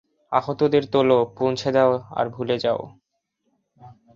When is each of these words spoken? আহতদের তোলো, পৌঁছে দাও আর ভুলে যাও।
আহতদের 0.31 0.83
তোলো, 0.91 1.17
পৌঁছে 1.37 1.69
দাও 1.71 1.91
আর 2.11 2.25
ভুলে 2.29 2.57
যাও। 2.57 2.81